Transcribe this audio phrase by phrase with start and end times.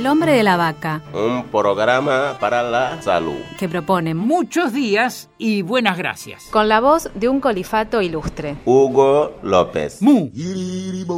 [0.00, 3.34] El hombre de la vaca, Un programa para la salud.
[3.58, 6.44] que propone Muchos días y buenas gracias.
[6.50, 8.56] Con la voz de un colifato ilustre.
[8.64, 10.00] Hugo López.
[10.00, 10.30] Mu.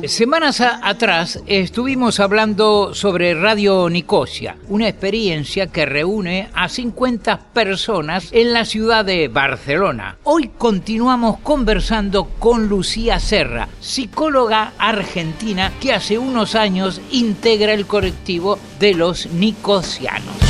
[0.09, 8.31] Semanas a- atrás estuvimos hablando sobre Radio Nicosia, una experiencia que reúne a 50 personas
[8.33, 10.17] en la ciudad de Barcelona.
[10.25, 18.59] Hoy continuamos conversando con Lucía Serra, psicóloga argentina que hace unos años integra el colectivo
[18.83, 20.42] de los nicosianos.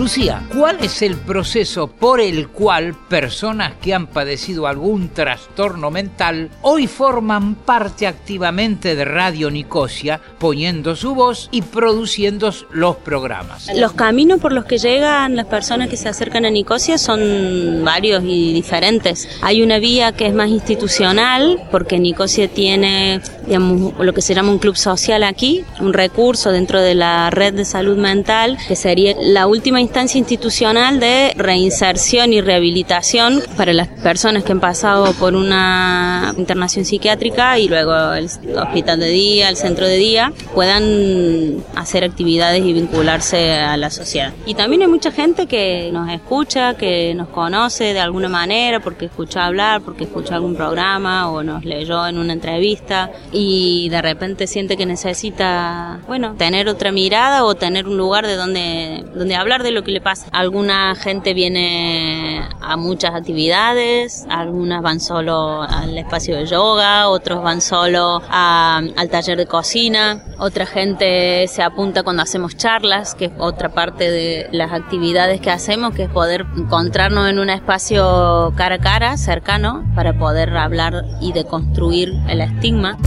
[0.00, 6.48] Lucía, ¿cuál es el proceso por el cual personas que han padecido algún trastorno mental
[6.62, 13.70] hoy forman parte activamente de Radio Nicosia, poniendo su voz y produciendo los programas?
[13.76, 18.22] Los caminos por los que llegan las personas que se acercan a Nicosia son varios
[18.24, 19.28] y diferentes.
[19.42, 24.50] Hay una vía que es más institucional, porque Nicosia tiene digamos, lo que se llama
[24.50, 29.14] un club social aquí, un recurso dentro de la red de salud mental, que sería
[29.20, 35.34] la última instancia institucional de reinserción y rehabilitación para las personas que han pasado por
[35.34, 42.04] una internación psiquiátrica y luego el hospital de día, el centro de día, puedan hacer
[42.04, 44.32] actividades y vincularse a la sociedad.
[44.46, 49.06] Y también hay mucha gente que nos escucha, que nos conoce de alguna manera, porque
[49.06, 54.46] escuchó hablar, porque escuchó algún programa o nos leyó en una entrevista y de repente
[54.46, 59.64] siente que necesita, bueno, tener otra mirada o tener un lugar de donde, donde hablar
[59.64, 60.26] de lo que le pasa.
[60.32, 67.60] Alguna gente viene a muchas actividades, algunas van solo al espacio de yoga, otros van
[67.60, 73.70] solo al taller de cocina, otra gente se apunta cuando hacemos charlas, que es otra
[73.70, 78.78] parte de las actividades que hacemos, que es poder encontrarnos en un espacio cara a
[78.78, 82.98] cara, cercano, para poder hablar y deconstruir el estigma.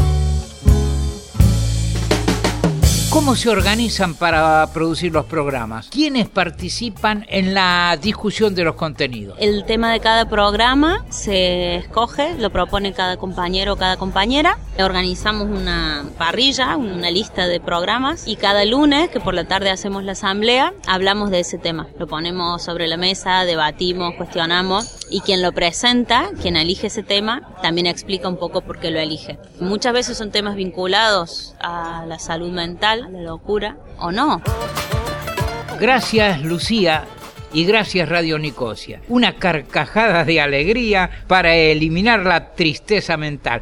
[3.13, 5.87] ¿Cómo se organizan para producir los programas?
[5.89, 9.37] ¿Quiénes participan en la discusión de los contenidos?
[9.39, 14.57] El tema de cada programa se escoge, lo propone cada compañero o cada compañera.
[14.79, 20.03] Organizamos una parrilla, una lista de programas y cada lunes, que por la tarde hacemos
[20.03, 21.87] la asamblea, hablamos de ese tema.
[21.99, 27.53] Lo ponemos sobre la mesa, debatimos, cuestionamos y quien lo presenta, quien elige ese tema,
[27.61, 29.37] también explica un poco por qué lo elige.
[29.59, 34.41] Muchas veces son temas vinculados a la salud mental, a la locura o no.
[35.79, 37.05] Gracias Lucía
[37.53, 39.01] y gracias Radio Nicosia.
[39.07, 43.61] Una carcajada de alegría para eliminar la tristeza mental.